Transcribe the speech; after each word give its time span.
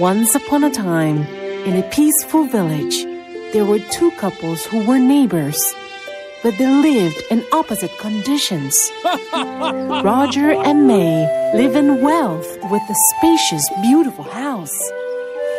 Once 0.00 0.36
upon 0.36 0.62
a 0.62 0.70
time, 0.70 1.26
in 1.66 1.74
a 1.74 1.90
peaceful 1.90 2.44
village, 2.44 3.02
there 3.52 3.64
were 3.64 3.80
two 3.90 4.12
couples 4.12 4.64
who 4.66 4.86
were 4.86 4.98
neighbors, 4.98 5.60
but 6.40 6.56
they 6.56 6.68
lived 6.68 7.20
in 7.32 7.44
opposite 7.52 7.90
conditions. 7.98 8.76
Roger 9.34 10.52
and 10.52 10.86
May 10.86 11.26
live 11.52 11.74
in 11.74 12.00
wealth 12.00 12.46
with 12.70 12.82
a 12.88 12.94
spacious, 13.16 13.64
beautiful 13.82 14.22
house. 14.22 14.76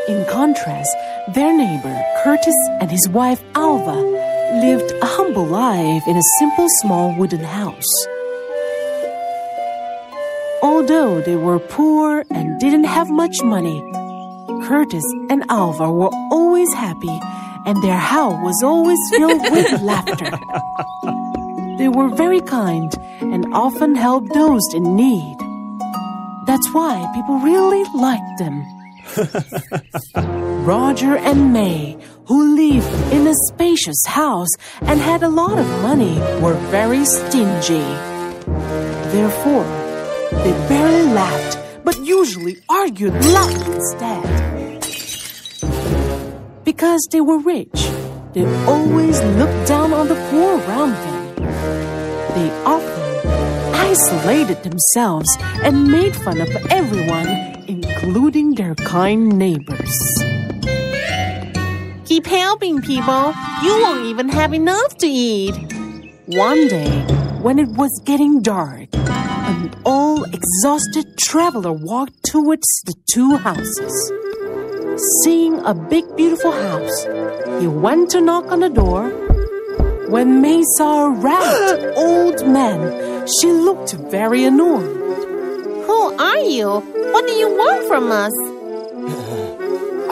In 0.08 0.26
contrast, 0.30 0.96
their 1.36 1.52
neighbor, 1.52 2.02
Curtis, 2.24 2.56
and 2.80 2.90
his 2.90 3.10
wife, 3.10 3.44
Alva, 3.56 4.00
lived 4.64 4.94
a 5.02 5.06
humble 5.06 5.46
life 5.46 6.08
in 6.08 6.16
a 6.16 6.30
simple, 6.40 6.68
small 6.80 7.14
wooden 7.14 7.44
house. 7.44 8.08
Although 10.64 11.20
they 11.20 11.36
were 11.36 11.60
poor 11.60 12.24
and 12.32 12.58
didn't 12.58 12.86
have 12.86 13.10
much 13.10 13.42
money, 13.44 13.79
Curtis 14.70 15.04
and 15.32 15.44
Alva 15.50 15.92
were 15.92 16.12
always 16.30 16.72
happy, 16.76 17.20
and 17.66 17.82
their 17.82 17.98
house 17.98 18.38
was 18.44 18.62
always 18.64 19.00
filled 19.10 19.42
with 19.50 19.82
laughter. 19.82 20.30
They 21.80 21.90
were 21.90 22.10
very 22.10 22.40
kind 22.40 22.96
and 23.20 23.52
often 23.52 23.96
helped 23.96 24.32
those 24.32 24.62
in 24.76 24.96
need. 24.96 25.38
That's 26.46 26.72
why 26.72 27.12
people 27.16 27.40
really 27.40 27.84
liked 27.96 28.38
them. 28.38 28.64
Roger 30.64 31.18
and 31.18 31.52
May, 31.52 31.98
who 32.28 32.56
lived 32.56 33.12
in 33.12 33.26
a 33.26 33.34
spacious 33.48 34.06
house 34.06 34.54
and 34.82 35.00
had 35.00 35.24
a 35.24 35.30
lot 35.30 35.58
of 35.58 35.66
money, 35.82 36.20
were 36.44 36.60
very 36.70 37.06
stingy. 37.06 37.90
Therefore, 39.16 39.66
they 40.44 40.54
barely 40.70 41.12
laughed, 41.12 41.58
but 41.84 41.98
usually 42.06 42.60
argued 42.70 43.16
loudly 43.26 43.76
instead. 43.76 44.49
Because 46.70 47.08
they 47.12 47.20
were 47.20 47.40
rich, 47.40 47.90
they 48.34 48.46
always 48.66 49.20
looked 49.40 49.68
down 49.68 49.92
on 49.92 50.08
the 50.08 50.14
poor 50.30 50.60
around 50.60 50.92
them. 50.92 51.36
They 52.38 52.52
often 52.64 53.28
isolated 53.74 54.62
themselves 54.62 55.36
and 55.64 55.92
made 55.92 56.16
fun 56.16 56.40
of 56.40 56.50
everyone, 56.70 57.28
including 57.68 58.54
their 58.54 58.76
kind 58.76 59.30
neighbors. 59.36 59.98
Keep 62.06 62.28
helping 62.28 62.84
people. 62.84 63.34
You 63.64 63.74
won't 63.82 64.06
even 64.06 64.30
have 64.30 64.54
enough 64.54 64.96
to 64.98 65.08
eat. 65.08 65.56
One 66.28 66.68
day, 66.68 67.02
when 67.42 67.58
it 67.58 67.70
was 67.70 67.90
getting 68.06 68.44
dark, 68.44 68.90
an 68.94 69.74
old, 69.86 70.32
exhausted 70.36 71.18
traveler 71.18 71.74
walked 71.74 72.22
towards 72.26 72.68
the 72.86 72.94
two 73.12 73.38
houses. 73.38 74.12
Seeing 75.00 75.60
a 75.66 75.74
big, 75.74 76.04
beautiful 76.18 76.52
house, 76.52 77.06
he 77.62 77.68
went 77.68 78.10
to 78.10 78.20
knock 78.20 78.52
on 78.52 78.60
the 78.60 78.70
door. 78.70 79.08
When 80.10 80.42
May 80.42 80.62
saw 80.76 81.06
a 81.06 81.12
ragged 81.12 81.94
old 81.96 82.46
man, 82.46 83.26
she 83.26 83.48
looked 83.48 83.94
very 84.12 84.44
annoyed. 84.44 84.98
Who 85.88 86.18
are 86.20 86.40
you? 86.40 86.82
What 87.14 87.26
do 87.28 87.32
you 87.32 87.48
want 87.48 87.88
from 87.88 88.12
us? 88.12 88.34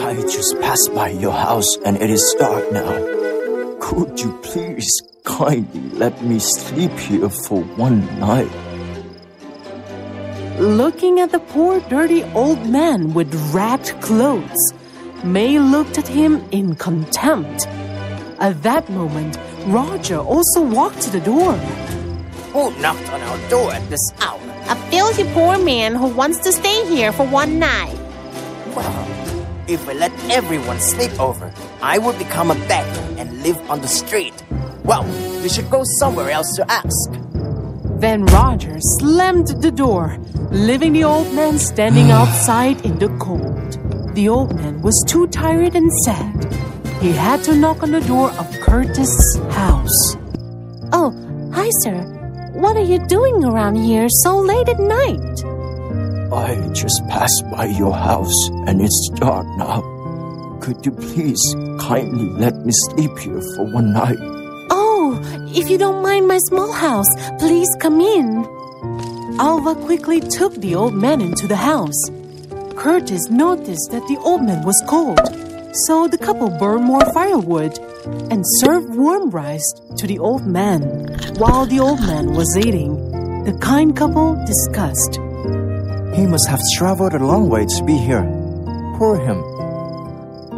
I 0.00 0.14
just 0.22 0.58
passed 0.62 0.94
by 0.94 1.10
your 1.10 1.32
house 1.32 1.76
and 1.84 2.00
it 2.00 2.08
is 2.08 2.36
dark 2.38 2.72
now. 2.72 3.18
Could 3.80 4.18
you 4.18 4.32
please 4.42 4.90
kindly 5.24 5.98
let 5.98 6.22
me 6.22 6.38
sleep 6.38 6.92
here 6.92 7.28
for 7.28 7.62
one 7.76 8.06
night? 8.18 8.50
Looking 10.58 11.20
at 11.20 11.30
the 11.30 11.38
poor, 11.38 11.78
dirty 11.88 12.24
old 12.34 12.66
man 12.66 13.14
with 13.14 13.32
rat 13.54 13.94
clothes, 14.00 14.72
May 15.24 15.58
looked 15.58 15.98
at 15.98 16.06
him 16.06 16.44
in 16.52 16.74
contempt. 16.76 17.66
At 18.38 18.62
that 18.62 18.88
moment, 18.88 19.36
Roger 19.66 20.18
also 20.18 20.62
walked 20.62 21.00
to 21.02 21.10
the 21.10 21.20
door. 21.20 21.54
Who 22.52 22.70
knocked 22.80 23.10
on 23.12 23.20
our 23.22 23.50
door 23.50 23.72
at 23.72 23.88
this 23.90 24.12
hour? 24.20 24.40
A 24.68 24.76
filthy 24.90 25.24
poor 25.34 25.58
man 25.58 25.94
who 25.96 26.06
wants 26.08 26.38
to 26.44 26.52
stay 26.52 26.86
here 26.86 27.10
for 27.12 27.26
one 27.26 27.58
night. 27.58 27.96
Well, 28.76 29.04
If 29.66 29.86
we 29.86 29.92
let 29.92 30.12
everyone 30.30 30.78
sleep 30.80 31.12
over, 31.20 31.52
I 31.82 31.98
will 31.98 32.14
become 32.14 32.50
a 32.50 32.54
beggar 32.68 33.04
and 33.18 33.42
live 33.42 33.58
on 33.70 33.82
the 33.82 33.88
street. 33.88 34.32
Well, 34.82 35.04
you 35.42 35.48
should 35.50 35.68
go 35.68 35.82
somewhere 36.00 36.30
else 36.30 36.54
to 36.56 36.64
ask. 36.70 37.10
Then 38.00 38.24
Roger 38.26 38.78
slammed 38.98 39.48
the 39.60 39.70
door, 39.70 40.16
leaving 40.50 40.94
the 40.94 41.04
old 41.04 41.34
man 41.34 41.58
standing 41.58 42.10
outside 42.18 42.82
in 42.86 42.98
the 42.98 43.08
cold. 43.18 43.76
The 44.18 44.28
old 44.28 44.52
man 44.56 44.82
was 44.82 45.00
too 45.06 45.28
tired 45.28 45.76
and 45.76 45.88
sad. 46.04 46.52
He 47.00 47.12
had 47.12 47.44
to 47.44 47.54
knock 47.54 47.84
on 47.84 47.92
the 47.92 48.00
door 48.00 48.32
of 48.32 48.50
Curtis' 48.66 49.38
house. 49.50 50.16
Oh, 50.92 51.14
hi, 51.54 51.68
sir. 51.82 52.02
What 52.54 52.76
are 52.76 52.82
you 52.82 52.98
doing 53.06 53.44
around 53.44 53.76
here 53.76 54.08
so 54.24 54.40
late 54.40 54.68
at 54.68 54.80
night? 54.80 55.44
I 56.34 56.68
just 56.74 57.00
passed 57.06 57.44
by 57.52 57.66
your 57.66 57.94
house 57.94 58.34
and 58.66 58.82
it's 58.82 59.10
dark 59.20 59.46
now. 59.56 59.82
Could 60.62 60.84
you 60.84 60.90
please 60.90 61.54
kindly 61.78 62.28
let 62.42 62.56
me 62.66 62.72
sleep 62.90 63.16
here 63.18 63.40
for 63.54 63.72
one 63.72 63.92
night? 63.92 64.18
Oh, 64.68 65.14
if 65.54 65.70
you 65.70 65.78
don't 65.78 66.02
mind 66.02 66.26
my 66.26 66.38
small 66.48 66.72
house, 66.72 67.14
please 67.38 67.68
come 67.78 68.00
in. 68.00 68.44
Alva 69.38 69.76
quickly 69.76 70.18
took 70.18 70.56
the 70.56 70.74
old 70.74 70.94
man 70.94 71.20
into 71.20 71.46
the 71.46 71.62
house. 71.70 72.17
Curtis 72.78 73.28
noticed 73.28 73.90
that 73.90 74.06
the 74.06 74.16
old 74.18 74.44
man 74.44 74.64
was 74.64 74.80
cold, 74.86 75.18
so 75.86 76.06
the 76.06 76.16
couple 76.16 76.48
burned 76.48 76.84
more 76.84 77.04
firewood 77.12 77.76
and 78.30 78.44
served 78.60 78.94
warm 78.94 79.30
rice 79.30 79.68
to 79.96 80.06
the 80.06 80.20
old 80.20 80.46
man. 80.46 80.82
While 81.38 81.66
the 81.66 81.80
old 81.80 81.98
man 82.00 82.34
was 82.34 82.56
eating, 82.56 82.94
the 83.42 83.58
kind 83.58 83.96
couple 83.96 84.36
discussed. 84.46 85.16
He 86.14 86.24
must 86.24 86.46
have 86.46 86.60
traveled 86.76 87.14
a 87.14 87.18
long 87.18 87.48
way 87.50 87.66
to 87.66 87.84
be 87.84 87.96
here. 87.98 88.22
Poor 88.96 89.18
him. 89.18 89.42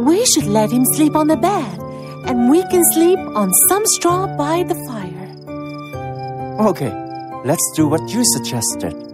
We 0.04 0.26
should 0.26 0.46
let 0.46 0.70
him 0.70 0.84
sleep 0.96 1.16
on 1.16 1.28
the 1.28 1.38
bed, 1.38 1.78
and 2.28 2.50
we 2.50 2.62
can 2.64 2.84
sleep 2.92 3.18
on 3.34 3.50
some 3.70 3.86
straw 3.96 4.26
by 4.36 4.62
the 4.64 4.76
fire. 4.84 5.26
Okay, 6.68 6.92
let's 7.46 7.72
do 7.76 7.88
what 7.88 8.12
you 8.12 8.22
suggested. 8.36 9.09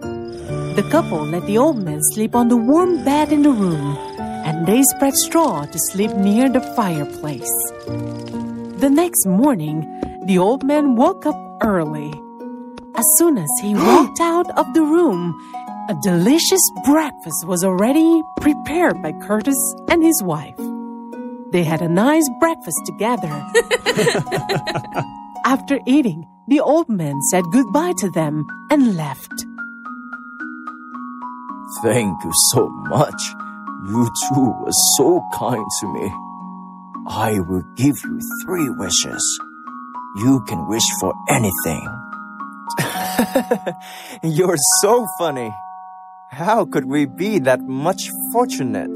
The 0.77 0.87
couple 0.91 1.25
let 1.25 1.47
the 1.47 1.57
old 1.57 1.83
man 1.83 2.01
sleep 2.13 2.35
on 2.35 2.49
the 2.49 2.57
warm 2.59 3.03
bed 3.03 3.33
in 3.33 3.41
the 3.41 3.51
room, 3.51 3.97
and 4.45 4.67
they 4.67 4.83
spread 4.83 5.15
straw 5.15 5.65
to 5.65 5.79
sleep 5.91 6.11
near 6.13 6.51
the 6.51 6.61
fireplace. 6.77 7.51
The 7.87 8.91
next 8.93 9.25
morning, 9.25 9.89
the 10.27 10.37
old 10.37 10.65
man 10.65 10.95
woke 10.95 11.25
up 11.25 11.35
early. 11.63 12.13
As 12.95 13.07
soon 13.17 13.39
as 13.39 13.49
he 13.63 13.75
walked 13.89 14.21
out 14.21 14.51
of 14.59 14.67
the 14.75 14.83
room, 14.83 15.33
a 15.89 15.97
delicious 16.03 16.61
breakfast 16.85 17.47
was 17.47 17.65
already 17.65 18.21
prepared 18.43 19.01
by 19.03 19.13
Curtis 19.13 19.57
and 19.89 20.03
his 20.03 20.23
wife. 20.23 20.61
They 21.53 21.65
had 21.65 21.81
a 21.81 21.89
nice 21.89 22.29
breakfast 22.39 22.83
together. 22.85 23.33
After 25.47 25.81
eating, 25.87 26.27
the 26.49 26.61
old 26.61 26.91
man 26.91 27.19
said 27.31 27.45
goodbye 27.51 27.95
to 28.01 28.11
them 28.11 28.47
and 28.71 28.95
left. 28.95 29.46
Thank 31.83 32.23
you 32.23 32.33
so 32.53 32.69
much. 32.69 33.21
You 33.89 34.09
two 34.29 34.55
were 34.61 34.73
so 34.97 35.21
kind 35.35 35.65
to 35.81 35.93
me. 35.93 36.13
I 37.09 37.41
will 37.41 37.63
give 37.77 37.97
you 38.05 38.21
three 38.45 38.69
wishes. 38.71 39.41
You 40.17 40.45
can 40.47 40.69
wish 40.69 40.89
for 41.01 41.13
anything. 41.29 41.87
You're 44.23 44.57
so 44.81 45.07
funny. 45.19 45.53
How 46.31 46.65
could 46.65 46.85
we 46.85 47.07
be 47.07 47.39
that 47.41 47.63
much 47.63 48.11
fortunate? 48.33 48.91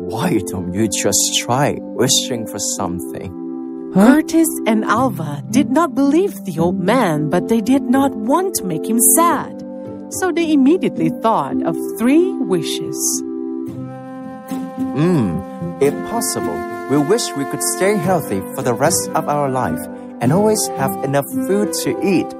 Why 0.00 0.40
don't 0.46 0.74
you 0.74 0.88
just 0.88 1.38
try 1.38 1.78
wishing 1.80 2.46
for 2.46 2.58
something? 2.76 3.92
Curtis 3.94 4.48
and 4.66 4.84
Alva 4.84 5.42
did 5.50 5.70
not 5.70 5.94
believe 5.94 6.44
the 6.44 6.58
old 6.58 6.80
man, 6.80 7.30
but 7.30 7.48
they 7.48 7.60
did 7.60 7.82
not 7.82 8.14
want 8.14 8.54
to 8.56 8.64
make 8.64 8.84
him 8.86 9.00
sad. 9.16 9.63
So 10.20 10.30
they 10.30 10.52
immediately 10.52 11.10
thought 11.22 11.62
of 11.62 11.76
three 11.98 12.32
wishes. 12.32 12.96
Hmm, 14.94 15.40
if 15.80 15.94
possible, 16.08 16.56
we 16.90 16.98
wish 16.98 17.34
we 17.36 17.44
could 17.46 17.62
stay 17.62 17.96
healthy 17.96 18.40
for 18.54 18.62
the 18.62 18.74
rest 18.74 19.10
of 19.14 19.28
our 19.28 19.48
life 19.48 19.80
and 20.20 20.32
always 20.32 20.64
have 20.76 20.92
enough 21.02 21.26
food 21.32 21.72
to 21.84 21.90
eat. 22.06 22.32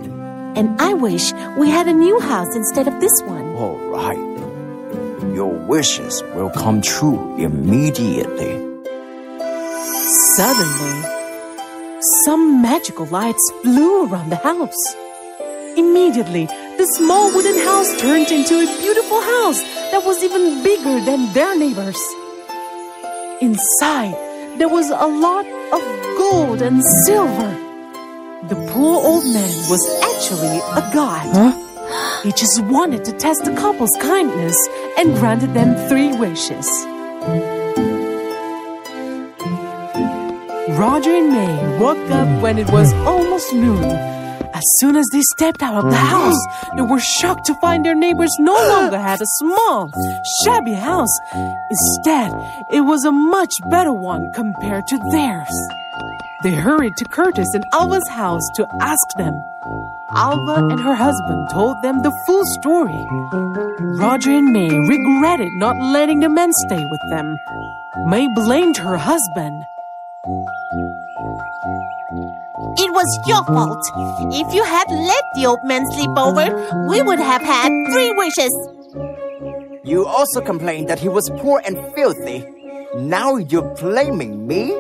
And 0.56 0.80
I 0.80 0.94
wish 0.94 1.32
we 1.58 1.68
had 1.68 1.88
a 1.88 1.92
new 1.92 2.20
house 2.20 2.54
instead 2.54 2.86
of 2.86 3.00
this 3.00 3.20
one. 3.22 3.56
All 3.56 3.76
right. 3.90 4.18
Your 5.34 5.50
wishes 5.66 6.22
will 6.34 6.50
come 6.50 6.80
true 6.80 7.18
immediately. 7.38 8.54
Suddenly, 10.36 11.02
some 12.24 12.62
magical 12.62 13.06
lights 13.06 13.52
flew 13.62 14.06
around 14.06 14.30
the 14.30 14.36
house. 14.36 14.94
Immediately, 15.76 16.48
the 16.84 16.92
small 16.98 17.32
wooden 17.32 17.58
house 17.60 17.98
turned 17.98 18.31
into 18.31 18.56
a 18.56 18.66
beautiful 18.78 19.19
house 19.19 19.62
that 19.90 20.02
was 20.04 20.22
even 20.22 20.62
bigger 20.62 21.00
than 21.00 21.32
their 21.32 21.56
neighbors. 21.56 21.96
Inside, 23.40 24.12
there 24.58 24.69
was 24.69 24.90
a 24.90 25.06
lot 25.06 25.46
of 25.72 25.81
gold 26.19 26.60
and 26.60 26.84
silver. 27.06 27.52
The 28.50 28.56
poor 28.70 28.96
old 29.02 29.25
man 29.32 29.54
was 29.72 29.82
actually 30.10 30.58
a 30.76 30.82
god. 30.92 31.25
He 32.22 32.32
just 32.32 32.60
wanted 32.64 33.02
to 33.06 33.12
test 33.12 33.46
the 33.46 33.54
couple's 33.54 33.96
kindness 34.02 34.58
and 34.98 35.14
granted 35.14 35.54
them 35.54 35.88
three 35.88 36.12
wishes. 36.12 36.69
Roger 40.76 41.14
and 41.16 41.31
May 41.32 41.78
woke 41.78 42.10
up 42.10 42.42
when 42.42 42.58
it 42.58 42.70
was 42.70 42.92
almost 43.08 43.54
noon. 43.54 44.23
As 44.54 44.62
soon 44.78 44.94
as 44.94 45.06
they 45.10 45.20
stepped 45.34 45.64
out 45.64 45.74
of 45.74 45.90
the 45.90 45.96
mm-hmm. 45.96 46.06
house, 46.06 46.46
they 46.76 46.82
were 46.82 47.00
shocked 47.00 47.44
to 47.46 47.54
find 47.60 47.84
their 47.84 47.96
neighbors 47.96 48.30
no 48.38 48.54
longer 48.54 48.98
had 48.98 49.20
a 49.20 49.26
small, 49.38 49.90
shabby 50.44 50.74
house. 50.74 51.10
Instead, 51.70 52.30
it 52.70 52.82
was 52.82 53.04
a 53.04 53.10
much 53.10 53.52
better 53.68 53.92
one 53.92 54.30
compared 54.32 54.86
to 54.86 54.98
theirs. 55.10 55.50
They 56.44 56.54
hurried 56.54 56.92
to 56.98 57.04
Curtis 57.04 57.48
and 57.52 57.64
Alva's 57.72 58.08
house 58.10 58.46
to 58.54 58.66
ask 58.80 59.06
them. 59.18 59.34
Alva 60.10 60.68
and 60.70 60.78
her 60.78 60.94
husband 60.94 61.48
told 61.50 61.82
them 61.82 62.02
the 62.02 62.12
full 62.24 62.44
story. 62.60 62.94
Roger 63.98 64.30
and 64.30 64.52
May 64.52 64.70
regretted 64.70 65.48
not 65.54 65.76
letting 65.92 66.20
the 66.20 66.28
men 66.28 66.52
stay 66.66 66.84
with 66.84 67.00
them. 67.10 67.36
May 68.06 68.28
blamed 68.36 68.76
her 68.76 68.98
husband. 68.98 69.64
It 72.94 72.98
was 72.98 73.19
your 73.27 73.44
fault. 73.46 73.84
If 74.32 74.55
you 74.55 74.63
had 74.63 74.89
let 74.89 75.24
the 75.34 75.46
old 75.46 75.58
man 75.65 75.84
sleep 75.91 76.17
over, 76.17 76.46
we 76.89 77.03
would 77.03 77.19
have 77.19 77.43
had 77.43 77.69
three 77.91 78.13
wishes. 78.13 78.55
You 79.82 80.06
also 80.06 80.41
complained 80.41 80.89
that 80.91 81.01
he 81.01 81.08
was 81.08 81.29
poor 81.39 81.60
and 81.67 81.77
filthy. 81.93 82.46
Now 82.94 83.34
you're 83.34 83.74
blaming 83.74 84.46
me? 84.46 84.70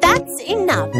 That's 0.00 0.40
enough. 0.42 0.94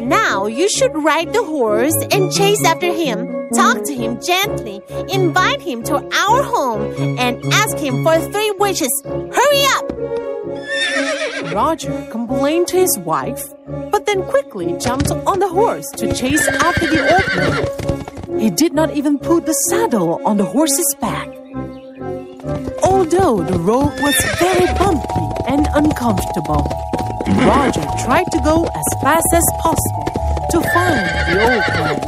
Now 0.00 0.46
you 0.46 0.70
should 0.70 0.96
ride 0.96 1.34
the 1.34 1.44
horse 1.44 1.96
and 2.10 2.32
chase 2.32 2.64
after 2.64 2.90
him. 2.90 3.50
Talk 3.54 3.84
to 3.84 3.94
him 3.94 4.22
gently. 4.22 4.80
Invite 5.10 5.60
him 5.60 5.82
to 5.82 5.96
our 5.96 6.42
home 6.42 6.94
and 7.18 7.44
ask 7.52 7.76
him 7.76 8.02
for 8.02 8.18
three 8.32 8.52
wishes. 8.52 9.02
Hurry 9.04 9.64
up! 9.76 10.01
Roger 11.54 12.06
complained 12.10 12.66
to 12.68 12.78
his 12.78 12.98
wife, 13.00 13.44
but 13.90 14.06
then 14.06 14.22
quickly 14.22 14.74
jumped 14.78 15.10
on 15.10 15.38
the 15.38 15.48
horse 15.48 15.84
to 15.98 16.12
chase 16.14 16.48
after 16.48 16.86
the 16.86 17.00
old 17.12 17.28
man. 17.36 18.40
He 18.40 18.48
did 18.48 18.72
not 18.72 18.96
even 18.96 19.18
put 19.18 19.44
the 19.44 19.52
saddle 19.68 20.20
on 20.24 20.38
the 20.38 20.46
horse's 20.46 20.94
back. 20.98 21.28
Although 22.82 23.42
the 23.44 23.58
road 23.58 23.92
was 24.00 24.16
very 24.40 24.64
bumpy 24.80 25.28
and 25.46 25.68
uncomfortable, 25.74 26.64
Roger 27.44 27.84
tried 28.02 28.32
to 28.32 28.40
go 28.42 28.64
as 28.64 28.88
fast 29.02 29.28
as 29.34 29.44
possible 29.60 30.08
to 30.52 30.58
find 30.72 31.04
the 31.28 31.36
old 31.52 31.66
man. 31.76 32.00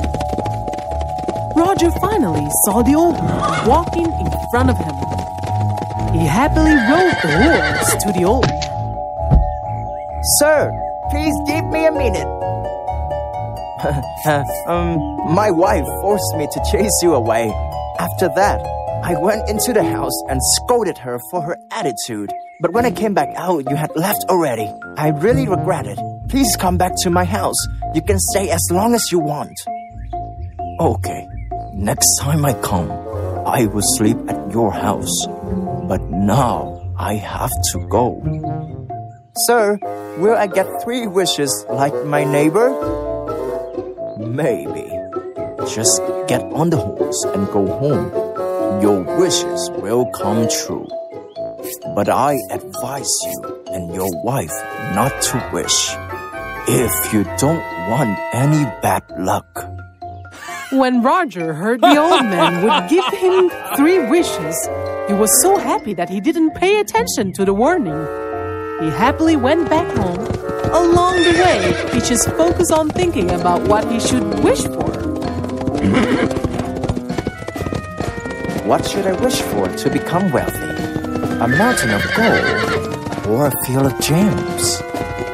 Roger 1.55 1.91
finally 2.01 2.49
saw 2.65 2.83
the 2.83 2.95
old 2.95 3.15
man 3.15 3.69
walking 3.69 4.07
in 4.07 4.29
front 4.51 4.71
of 4.71 4.79
him. 4.79 4.97
He 6.19 6.25
happily 6.27 6.73
rode 6.89 7.17
the 7.21 7.31
horse 7.45 7.95
to 8.05 8.13
the 8.13 8.25
old 8.25 8.47
man. 8.49 8.74
Sir, 10.39 10.73
please 11.11 11.35
give 11.47 11.67
me 11.67 11.85
a 11.87 11.93
minute. 11.93 12.27
um, 14.67 14.97
my 15.35 15.51
wife 15.51 15.85
forced 16.01 16.35
me 16.37 16.49
to 16.51 16.61
chase 16.73 16.99
you 17.03 17.13
away. 17.13 17.53
After 17.99 18.29
that, 18.35 18.59
I 19.05 19.21
went 19.21 19.47
into 19.51 19.75
the 19.75 19.85
house 19.85 20.19
and 20.31 20.41
scolded 20.57 20.97
her 20.97 21.21
for 21.31 21.43
her 21.43 21.59
attitude. 21.71 22.33
But 22.63 22.73
when 22.73 22.87
I 22.87 22.91
came 22.91 23.13
back 23.13 23.35
out, 23.37 23.69
you 23.69 23.77
had 23.77 23.95
left 23.97 24.25
already. 24.31 24.73
I 24.97 25.09
really 25.09 25.47
regret 25.47 25.87
it. 25.87 25.99
Please 26.31 26.57
come 26.57 26.79
back 26.79 26.93
to 27.03 27.11
my 27.11 27.25
house. 27.25 27.59
You 27.95 28.01
can 28.01 28.19
stay 28.19 28.49
as 28.49 28.67
long 28.71 28.95
as 28.95 29.13
you 29.13 29.19
want. 29.19 29.53
Okay, 30.81 31.29
next 31.75 32.19
time 32.21 32.47
I 32.47 32.55
come, 32.55 32.91
I 33.47 33.67
will 33.67 33.85
sleep 33.97 34.17
at 34.29 34.51
your 34.51 34.73
house. 34.73 35.27
But 35.87 36.01
now 36.01 36.81
I 36.99 37.17
have 37.17 37.51
to 37.73 37.87
go. 37.91 38.74
Sir, 39.37 39.81
will 40.19 40.37
I 40.37 40.47
get 40.47 40.65
three 40.85 41.09
wishes 41.09 41.51
like 41.69 41.93
my 42.07 42.23
neighbor? 42.23 42.71
Maybe. 44.17 44.87
Just 45.67 46.01
get 46.29 46.41
on 46.55 46.71
the 46.71 46.77
horse 46.77 47.25
and 47.35 47.49
go 47.49 47.67
home. 47.67 48.81
Your 48.81 49.03
wishes 49.19 49.71
will 49.83 50.07
come 50.15 50.47
true. 50.47 50.87
But 51.97 52.09
I 52.09 52.39
advise 52.53 53.11
you 53.27 53.65
and 53.73 53.93
your 53.93 54.09
wife 54.23 54.55
not 54.95 55.11
to 55.23 55.51
wish 55.53 55.97
if 56.69 57.13
you 57.13 57.25
don't 57.37 57.65
want 57.91 58.17
any 58.33 58.63
bad 58.83 59.03
luck. 59.19 59.67
When 60.71 61.03
Roger 61.03 61.55
heard 61.55 61.81
the 61.81 61.99
old 61.99 62.23
man 62.23 62.63
would 62.65 62.89
give 62.89 63.07
him 63.19 63.51
three 63.77 63.99
wishes, 63.99 64.69
he 65.09 65.15
was 65.15 65.43
so 65.43 65.57
happy 65.59 65.93
that 65.95 66.09
he 66.09 66.21
didn't 66.21 66.55
pay 66.55 66.79
attention 66.79 67.33
to 67.33 67.45
the 67.45 67.53
warning. 67.53 68.24
He 68.81 68.91
happily 68.91 69.37
went 69.37 69.71
back 69.71 69.87
home. 69.97 70.19
Along 70.73 71.17
the 71.23 71.33
way, 71.45 71.59
he 71.93 72.01
just 72.01 72.29
focused 72.31 72.73
on 72.73 72.89
thinking 72.91 73.31
about 73.31 73.63
what 73.69 73.91
he 73.91 74.01
should 74.01 74.43
wish 74.43 74.63
for. 74.63 74.91
What 78.65 78.83
should 78.87 79.07
I 79.07 79.13
wish 79.21 79.43
for 79.43 79.69
to 79.69 79.91
become 79.91 80.33
wealthy? 80.33 80.71
A 81.45 81.47
mountain 81.47 81.91
of 81.91 82.03
gold 82.17 83.29
or 83.29 83.49
a 83.49 83.53
field 83.67 83.85
of 83.85 84.01
gems? 84.01 84.81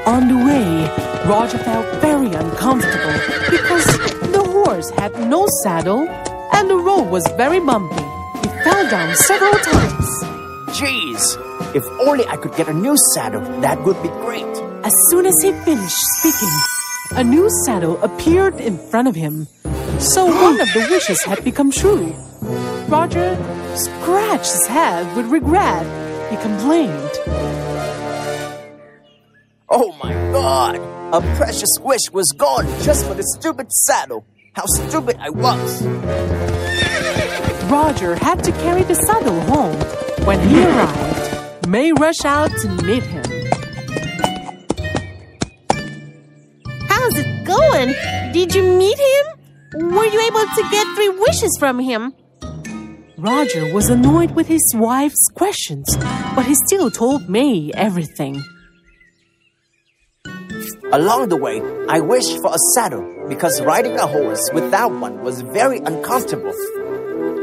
On 0.04 0.26
the 0.26 0.34
way, 0.34 0.90
Roger 1.30 1.58
felt 1.58 1.86
very 2.02 2.32
uncomfortable 2.32 3.14
because 3.48 3.86
the 4.32 4.42
horse 4.50 4.90
had 4.90 5.12
no 5.28 5.46
saddle 5.62 6.08
and 6.54 6.68
the 6.68 6.76
road 6.76 7.08
was 7.08 7.24
very 7.36 7.60
bumpy. 7.60 8.02
He 8.42 8.48
fell 8.64 8.90
down 8.90 9.14
several 9.14 9.52
times. 9.52 10.08
Jeez, 10.74 11.36
if 11.74 11.84
only 12.00 12.26
I 12.26 12.36
could 12.36 12.54
get 12.56 12.68
a 12.68 12.72
new 12.72 12.96
saddle, 13.14 13.42
that 13.60 13.82
would 13.84 14.02
be 14.02 14.08
great. 14.08 14.44
As 14.84 14.92
soon 15.10 15.26
as 15.26 15.34
he 15.42 15.52
finished 15.52 16.02
speaking, 16.18 16.54
a 17.12 17.22
new 17.22 17.48
saddle 17.64 18.02
appeared 18.02 18.60
in 18.60 18.78
front 18.90 19.08
of 19.08 19.14
him. 19.14 19.46
So 19.98 20.26
one 20.26 20.60
of 20.60 20.72
the 20.72 20.86
wishes 20.90 21.22
had 21.22 21.44
become 21.44 21.70
true. 21.70 22.14
Roger 22.88 23.36
scratched 23.76 24.52
his 24.52 24.66
head 24.66 25.16
with 25.16 25.26
regret. 25.26 25.86
He 26.30 26.36
complained. 26.38 27.10
Oh 29.68 29.96
my 30.02 30.12
god! 30.32 30.76
A 31.12 31.20
precious 31.36 31.70
wish 31.80 32.10
was 32.12 32.32
gone 32.36 32.66
just 32.82 33.06
for 33.06 33.14
the 33.14 33.22
stupid 33.22 33.70
saddle. 33.72 34.24
How 34.54 34.64
stupid 34.66 35.16
I 35.20 35.30
was! 35.30 35.82
Roger 37.70 38.16
had 38.16 38.42
to 38.42 38.52
carry 38.52 38.82
the 38.82 38.96
saddle 38.96 39.40
home. 39.42 39.76
When 40.26 40.40
he 40.48 40.64
arrived, 40.64 41.29
May 41.68 41.92
rush 41.92 42.24
out 42.24 42.50
to 42.62 42.68
meet 42.82 43.02
him. 43.02 43.24
How's 46.88 47.16
it 47.18 47.44
going? 47.46 47.94
Did 48.32 48.54
you 48.54 48.62
meet 48.62 48.98
him? 48.98 49.26
Were 49.94 50.04
you 50.04 50.20
able 50.20 50.46
to 50.56 50.68
get 50.70 50.86
three 50.96 51.08
wishes 51.08 51.56
from 51.58 51.78
him? 51.78 52.12
Roger 53.18 53.72
was 53.72 53.90
annoyed 53.90 54.32
with 54.32 54.48
his 54.48 54.62
wife's 54.74 55.26
questions, 55.34 55.86
but 56.34 56.46
he 56.46 56.54
still 56.66 56.90
told 56.90 57.28
May 57.28 57.70
everything. 57.74 58.42
Along 60.92 61.28
the 61.28 61.36
way, 61.36 61.62
I 61.88 62.00
wished 62.00 62.36
for 62.42 62.52
a 62.52 62.58
saddle 62.74 63.26
because 63.28 63.60
riding 63.62 63.96
a 63.96 64.06
horse 64.06 64.50
without 64.52 64.90
one 64.90 65.22
was 65.22 65.42
very 65.42 65.78
uncomfortable. 65.78 66.52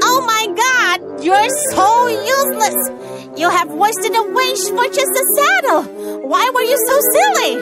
Oh 0.04 0.24
my 0.28 0.48
god, 0.54 1.24
you're 1.24 1.50
so 1.72 2.08
useless! 2.08 3.17
You 3.38 3.51
have 3.51 3.72
wasted 3.72 4.15
a 4.15 4.24
wish 4.24 4.63
for 4.70 4.86
just 4.86 5.12
a 5.12 5.25
saddle! 5.36 5.84
Why 6.27 6.50
were 6.56 6.63
you 6.63 6.77
so 6.88 7.00
silly? 7.13 7.56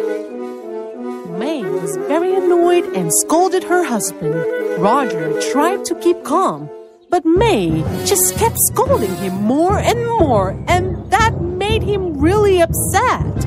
May 1.37 1.63
was 1.63 1.97
very 2.07 2.33
annoyed 2.33 2.85
and 2.95 3.11
scolded 3.11 3.65
her 3.65 3.83
husband. 3.83 4.35
Roger 4.81 5.37
tried 5.51 5.83
to 5.83 5.95
keep 5.95 6.23
calm, 6.23 6.69
but 7.09 7.25
May 7.25 7.83
just 8.05 8.37
kept 8.37 8.55
scolding 8.71 9.13
him 9.15 9.33
more 9.33 9.77
and 9.77 9.99
more, 10.17 10.51
and 10.69 11.11
that 11.11 11.41
made 11.41 11.83
him 11.83 12.21
really 12.21 12.61
upset. 12.61 13.43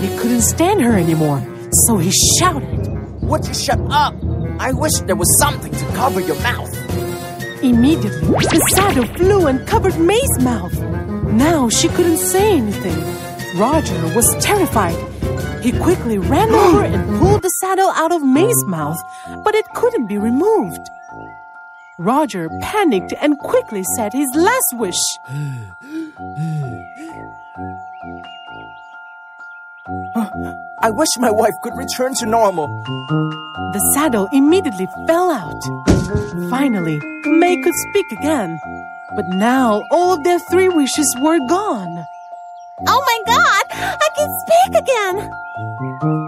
He 0.00 0.08
couldn't 0.18 0.42
stand 0.42 0.82
her 0.82 0.98
anymore, 0.98 1.46
so 1.86 1.96
he 1.96 2.10
shouted. 2.40 2.88
Would 3.22 3.46
you 3.46 3.54
shut 3.54 3.78
up? 3.88 4.14
I 4.58 4.72
wish 4.72 4.94
there 5.06 5.14
was 5.14 5.30
something 5.38 5.70
to 5.70 5.84
cover 5.94 6.20
your 6.20 6.40
mouth. 6.42 6.74
Immediately, 7.62 8.28
the 8.28 8.72
saddle 8.74 9.04
flew 9.16 9.46
and 9.48 9.66
covered 9.66 9.98
May's 9.98 10.38
mouth. 10.40 10.78
Now 11.24 11.68
she 11.68 11.88
couldn't 11.88 12.18
say 12.18 12.56
anything. 12.56 12.96
Roger 13.58 14.00
was 14.14 14.36
terrified. 14.44 14.96
He 15.62 15.72
quickly 15.72 16.18
ran 16.18 16.50
over 16.54 16.84
and 16.84 17.18
pulled 17.18 17.42
the 17.42 17.48
saddle 17.60 17.90
out 17.90 18.12
of 18.12 18.22
May's 18.22 18.64
mouth, 18.66 18.98
but 19.44 19.56
it 19.56 19.64
couldn't 19.74 20.06
be 20.06 20.18
removed. 20.18 20.88
Roger 21.98 22.48
panicked 22.60 23.12
and 23.20 23.36
quickly 23.38 23.82
said 23.96 24.12
his 24.12 24.28
last 24.36 24.74
wish. 24.74 25.18
I 30.80 30.90
wish 30.90 31.08
my 31.18 31.30
wife 31.32 31.54
could 31.64 31.76
return 31.76 32.14
to 32.20 32.26
normal. 32.26 32.68
The 33.72 33.80
saddle 33.94 34.28
immediately 34.32 34.86
fell 35.08 35.32
out. 35.32 35.97
Finally, 36.50 36.98
May 37.26 37.56
could 37.62 37.74
speak 37.90 38.06
again. 38.12 38.58
But 39.14 39.26
now 39.28 39.82
all 39.90 40.12
of 40.12 40.24
their 40.24 40.38
three 40.50 40.68
wishes 40.68 41.08
were 41.20 41.38
gone. 41.48 42.06
Oh 42.86 43.02
my 43.10 43.18
god, 43.26 43.64
I 43.72 44.08
can 44.16 44.30
speak 44.44 44.82
again! 44.82 45.30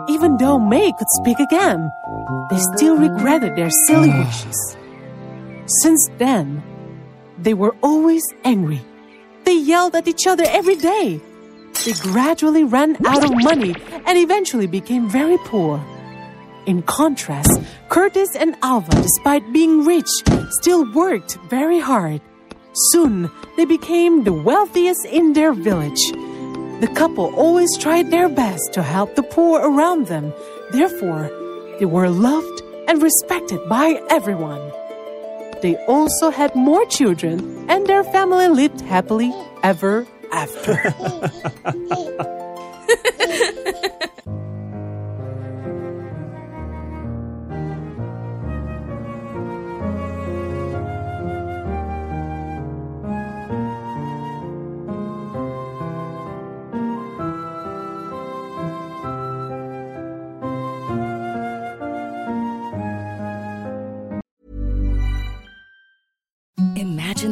Even 0.09 0.37
though 0.37 0.59
May 0.59 0.93
could 0.93 1.09
speak 1.21 1.39
again, 1.39 1.93
they 2.51 2.59
still 2.75 2.97
regretted 2.97 3.57
their 3.57 3.71
silly 3.87 4.11
wishes. 4.25 4.77
Since 5.83 6.09
then, 6.19 6.63
they 7.39 7.55
were 7.55 7.75
always 7.83 8.23
angry. 8.45 8.83
They 9.45 9.57
yelled 9.57 9.95
at 9.95 10.09
each 10.09 10.27
other 10.27 10.45
every 10.49 10.77
day. 10.77 11.21
They 11.85 11.93
gradually 11.93 12.65
ran 12.65 12.97
out 13.07 13.25
of 13.25 13.31
money 13.43 13.75
and 14.07 14.19
eventually 14.19 14.67
became 14.67 15.09
very 15.09 15.39
poor. 15.47 15.81
In 16.71 16.83
contrast, 16.83 17.51
Curtis 17.89 18.37
and 18.37 18.55
Alva, 18.63 18.93
despite 19.03 19.53
being 19.53 19.85
rich, 19.85 20.07
still 20.61 20.85
worked 20.93 21.37
very 21.49 21.81
hard. 21.81 22.21
Soon, 22.93 23.29
they 23.57 23.65
became 23.65 24.23
the 24.23 24.33
wealthiest 24.33 25.05
in 25.07 25.33
their 25.33 25.53
village. 25.53 26.01
The 26.81 26.93
couple 26.95 27.35
always 27.35 27.77
tried 27.77 28.13
their 28.13 28.29
best 28.29 28.73
to 28.75 28.85
help 28.85 29.17
the 29.17 29.25
poor 29.25 29.59
around 29.61 30.07
them. 30.07 30.33
Therefore, 30.71 31.29
they 31.81 31.87
were 31.87 32.09
loved 32.09 32.63
and 32.87 33.03
respected 33.03 33.69
by 33.69 34.01
everyone. 34.09 34.63
They 35.63 35.75
also 35.89 36.31
had 36.31 36.55
more 36.55 36.87
children, 36.87 37.69
and 37.69 37.85
their 37.89 38.05
family 38.05 38.47
lived 38.47 38.81
happily 38.83 39.35
ever 39.65 40.07
after. 40.31 40.95